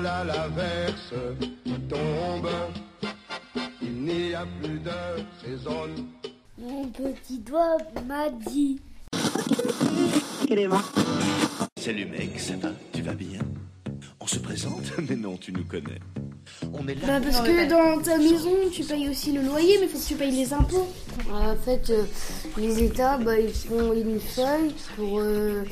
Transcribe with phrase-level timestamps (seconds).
[0.00, 1.12] voilà l'averse
[1.88, 2.48] tombe.
[3.82, 4.90] Il n'y a plus de
[5.44, 5.88] saison.
[6.58, 7.76] Mon petit doigt
[8.06, 8.80] m'a dit.
[11.76, 12.70] Salut mec, ça va?
[12.92, 13.40] Tu vas bien?
[14.20, 14.90] On se présente?
[15.08, 16.00] Mais non, tu nous connais.
[16.72, 17.18] On est là.
[17.18, 20.14] Bah parce que dans ta maison, tu payes aussi le loyer, mais faut que tu
[20.14, 20.86] payes les impôts.
[21.32, 22.04] En fait, euh,
[22.56, 25.18] les États, bah, ils font une feuille pour...
[25.20, 25.62] euh,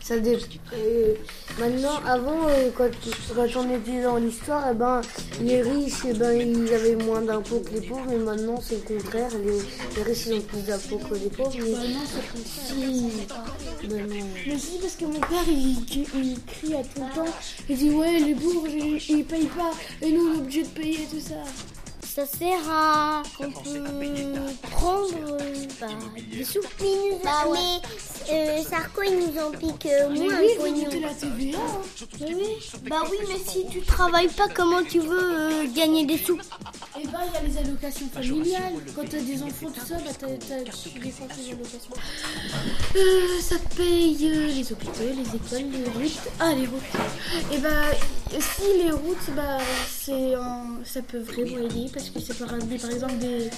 [0.00, 0.38] ça dé-
[0.72, 1.14] euh,
[1.58, 2.88] maintenant, avant, quand,
[3.34, 5.00] quand on était en histoire, eh ben,
[5.42, 8.96] les riches, eh ben, ils avaient moins d'impôts que les pauvres, mais maintenant, c'est le
[9.00, 9.30] contraire.
[9.44, 11.52] Les, les riches, ils ont plus d'impôts que les pauvres.
[11.58, 12.74] Mais Bah non, c'est comme ça.
[12.74, 13.88] si...
[13.88, 14.14] Ben non.
[14.46, 17.32] Mais si, parce que mon père, il, il crie à tout le temps.
[17.68, 18.70] Il dit, ouais, les bourges,
[19.14, 19.70] ils, ils payent pas.
[20.02, 21.34] Et nous, on est obligés de payer tout ça.
[22.02, 23.82] Ça sert à qu'on peut
[24.70, 25.36] prendre
[25.80, 25.86] bah,
[26.30, 26.60] des sous.
[27.24, 31.00] Bah, mais euh, Sarko, il nous en pique euh, moins oui, pognon.
[31.00, 31.58] la TVA.
[31.58, 32.06] hein.
[32.20, 32.46] Mais oui.
[32.88, 36.38] Bah oui, mais si tu travailles pas, comment tu veux euh, gagner des sous
[37.00, 38.72] Et bah, il y a les allocations familiales.
[38.94, 40.26] Quand t'as des enfants, tout ça, bah, t'as,
[40.72, 41.94] tu défends tes allocations.
[42.96, 46.18] Euh, ça paye euh, les hôpitaux, les écoles, les routes.
[46.38, 47.52] Ah, les routes.
[47.52, 47.90] Et bah,
[48.38, 49.58] si les routes, bah,
[49.90, 52.58] c'est un- ça peut vraiment aider parce que c'est par, par
[52.90, 53.50] exemple des,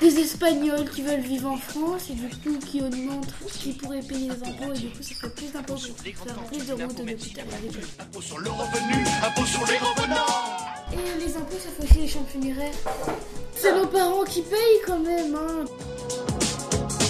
[0.00, 4.28] des Espagnols qui veulent vivre en France et du coup qui augmentent, qui pourraient payer
[4.30, 5.82] les impôts et du coup ça ferait plus d'impôts pour
[6.26, 7.44] faire plus de routes d'hôpital.
[7.58, 7.88] avec eux.
[8.00, 10.55] Impôt sur le revenu, impôt sur les revenants
[10.98, 12.74] Et les impôts, ça fait aussi les champs funéraires.
[13.54, 15.64] C'est nos parents qui payent quand même, hein.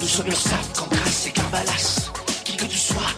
[0.00, 2.10] Nous sommes URSAF, Cancras et Carbalas.
[2.44, 3.12] Qui que tu sois,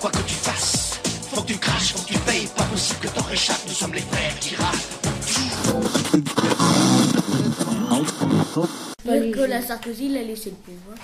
[0.00, 1.00] quoi que tu fasses.
[1.32, 2.48] Faut que tu craches, faut que tu payes.
[2.56, 3.62] Pas possible que t'en réchappes.
[3.66, 4.54] Nous sommes les frères qui
[9.20, 10.98] Nicolas Sarkozy, il a laissé le pouvoir.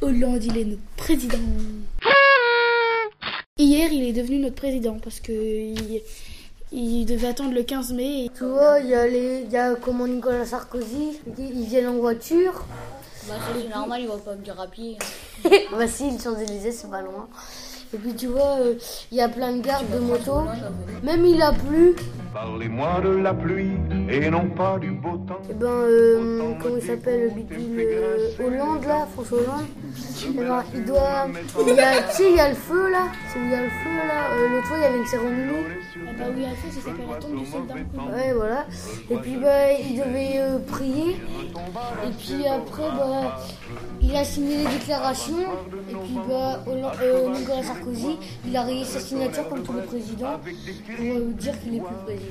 [0.00, 1.38] Hollande, il est notre président.
[3.58, 6.02] Hier, il est devenu notre président parce que il,
[6.72, 8.24] il devait attendre le 15 mai.
[8.26, 11.66] et- Tu vois, il y a les, il y a comment Nicolas Sarkozy, ils ils
[11.66, 12.64] viennent en voiture.
[13.28, 14.98] Bah, c'est normal, il va pas me dire à pied.
[15.44, 17.28] bah si, les Champs-Élysées, c'est pas loin.
[17.94, 18.74] Et puis tu vois, euh,
[19.10, 20.42] il y a plein de gardes de moto.
[21.02, 21.94] Même il a plu.
[22.32, 23.72] Parlez-moi de la pluie
[24.08, 25.40] et non pas du beau temps.
[25.50, 29.66] Et ben, euh, comment il s'appelle, le bidule euh, Hollande là, François Hollande.
[30.24, 31.26] Eh ben, il doit.
[31.66, 33.08] Il y a, tu sais, il y a le feu là.
[33.28, 34.30] C'est où il y a le feu là.
[34.32, 35.52] Euh, L'autre fois, il y avait une cérémonie.
[36.08, 37.74] Ah bah oui, à fait, ça s'appelle la tombe du soldat.
[37.74, 38.66] Ouais, voilà.
[39.10, 41.16] Et puis, bah, il devait euh, prier.
[42.06, 43.40] Et puis après, bah,
[44.00, 45.36] il a signé les déclarations.
[45.90, 48.16] Et puis, bah, Hollande- euh, Nicolas Sarkozy,
[48.46, 51.94] il a rayé sa signature comme tous les présidents pour euh, dire qu'il est plus
[52.04, 52.21] président.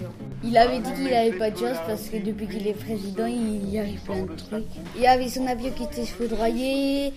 [0.43, 3.69] Il avait dit qu'il avait pas de chance parce que depuis qu'il est président, il
[3.69, 4.65] y arrive plein de trucs.
[4.95, 7.13] Il y avait son avion qui était foudroyé.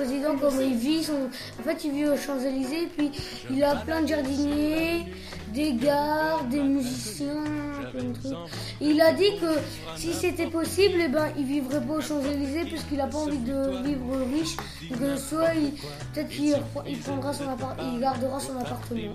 [0.00, 1.28] Président, comment il vit, son...
[1.58, 3.10] en fait, il vit aux Champs-Élysées, puis
[3.50, 5.04] il a plein de jardiniers,
[5.52, 7.44] des gares, des musiciens,
[7.92, 8.32] plein de trucs.
[8.80, 9.52] Il a dit que
[9.96, 13.82] si c'était possible, eh ben, il vivrait pas aux Champs-Élysées, puisqu'il a pas envie de
[13.84, 14.56] vivre riche.
[14.90, 15.72] Donc, soit il...
[16.12, 16.56] peut-être qu'il
[16.86, 17.78] il prendra son appart...
[17.92, 19.12] il gardera son appartement.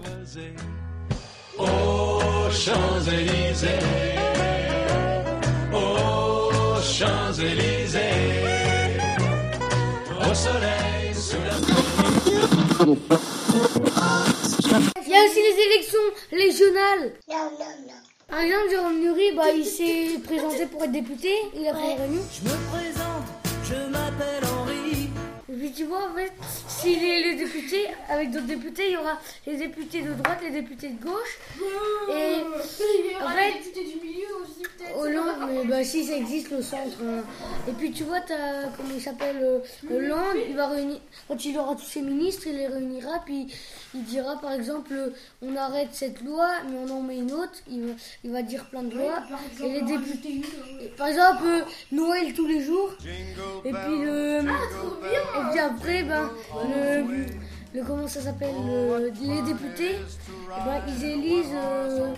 [1.57, 3.79] Aux Champs-Élysées,
[5.73, 8.44] aux Champs-Élysées,
[10.35, 11.56] soleil, sous la
[15.01, 17.13] Il y a aussi les élections régionales.
[18.28, 22.00] Par exemple, Jérôme Nury, bah, il s'est présenté pour être député, il a fait une
[22.01, 22.22] réunion.
[22.34, 23.25] Je me présente,
[23.63, 25.09] je m'appelle Henri.
[25.47, 26.34] Et puis tu vois, en fait,
[26.67, 30.50] si les, les députés, avec d'autres députés, il y aura les députés de droite, les
[30.50, 31.40] députés de gauche.
[32.09, 32.41] Et
[33.23, 34.97] en fait, du milieu aussi, peut-être.
[34.97, 36.97] Hollande, mais bah si ça existe le centre.
[37.03, 37.23] hein.
[37.68, 39.59] Et puis tu vois, t'as, comment il s'appelle, euh,
[39.90, 43.47] Hollande, il va réunir, quand il aura tous ses ministres, il les réunira, puis
[43.94, 44.94] il dira par exemple,
[45.41, 48.66] on arrête cette loi, mais on en met une autre, il va, il va dire
[48.66, 49.23] plein de lois.
[49.63, 50.41] Et les députés,
[50.97, 51.61] par exemple, euh,
[51.91, 52.91] Noël tous les jours,
[53.64, 56.29] et puis le, et puis après, ben,
[56.64, 57.26] le,
[57.75, 62.13] le comment ça s'appelle, le- les députés, eh ben, ils élisent euh,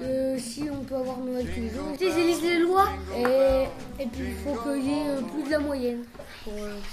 [0.00, 1.84] euh, si on peut avoir Noël tous les jours.
[2.00, 5.50] Ils élisent les lois et, et puis il faut qu'il y ait euh, plus de
[5.50, 6.04] la moyenne.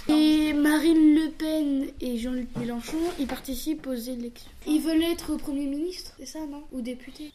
[0.08, 4.52] Et Marine Le Pen et Jean-Luc Mélenchon, ils participent aux élections.
[4.68, 6.64] Ils veulent être Premier ministre, c'est ça, non?
[6.72, 7.32] Ou député?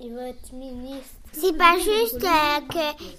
[0.00, 2.60] Et votre ministre C'est pas juste euh,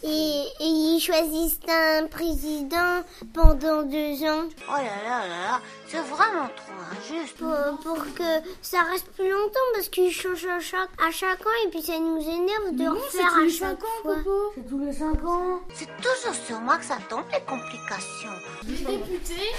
[0.01, 3.03] qu'ils choisissent un président
[3.33, 4.43] pendant deux ans.
[4.67, 7.37] Oh là là là là, c'est vraiment trop injuste.
[7.37, 8.23] Pour, pour que
[8.61, 11.97] ça reste plus longtemps parce qu'ils changent à chaque, à chaque an et puis ça
[11.97, 14.15] nous énerve de Non, refaire c'est tous à les chaque cinq ans, fois.
[14.55, 15.59] C'est tous les 5 ans.
[15.73, 18.37] C'est toujours sur moi que ça tombe les complications.
[18.67, 19.51] Les députés,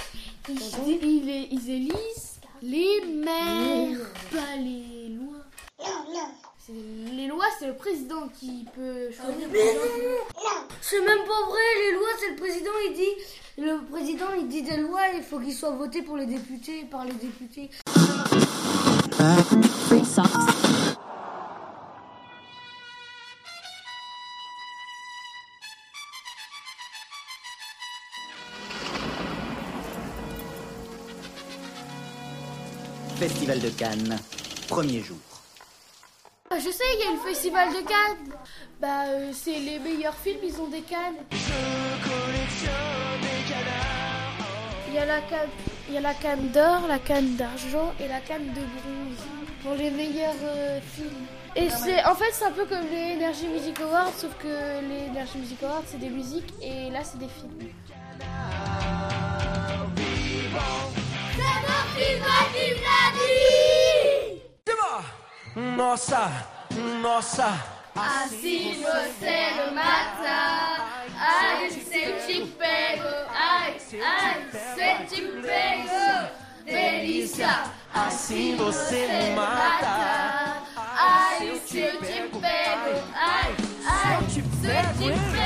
[0.49, 3.99] ils, ils- ils élisent les maires,
[4.31, 5.45] pas les lois.
[5.79, 9.49] C'est- Les lois, c'est le président qui peut choisir.
[10.81, 13.25] C'est même pas vrai, les lois, c'est le président, il dit.
[13.59, 17.05] Le président, il dit des lois, il faut qu'ils soient votés pour les députés, par
[17.05, 17.71] les députés.
[33.19, 34.19] Festival de Cannes,
[34.69, 35.19] premier jour.
[36.53, 38.35] Ah, je sais, il y a le festival de Cannes.
[38.81, 41.15] Bah, euh, c'est les meilleurs films, ils ont des cannes.
[44.89, 45.49] Il y a la canne,
[45.89, 49.23] il y a la canne d'or, la canne d'argent et la canne de bronze
[49.63, 51.27] pour les meilleurs euh, films.
[51.55, 55.09] Et c'est, en fait, c'est un peu comme les Energy Music Awards, sauf que les
[55.09, 57.71] Energy Music Awards c'est des musiques et là c'est des films.
[65.91, 66.47] Nossa,
[67.03, 67.65] nossa.
[67.97, 70.87] Assim você não mata,
[71.19, 76.31] ai, se eu te pego, ai, ai, se eu te pego,
[76.65, 77.65] delícia.
[77.93, 80.63] Assim você me mata.
[80.77, 82.41] Ai, se eu te pego,
[83.13, 85.40] ai, ai, se eu te pego,